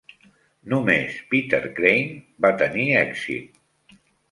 [0.71, 2.17] Només Peter Craine
[2.47, 4.03] va tenir èxit.